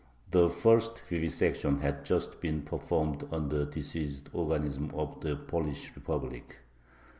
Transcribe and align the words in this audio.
The 0.31 0.49
first 0.49 0.99
vivisection 0.99 1.81
had 1.81 2.05
just 2.05 2.41
been 2.41 2.63
performed 2.63 3.27
on 3.31 3.49
the 3.49 3.67
diseased 3.67 4.31
organism 4.33 4.89
of 4.95 5.21
the 5.21 5.35
Polish 5.35 5.91
Republic. 5.95 6.57